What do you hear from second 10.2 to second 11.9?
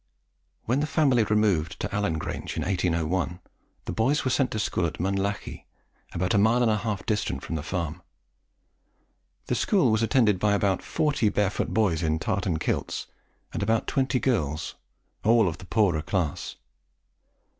by about forty barefooted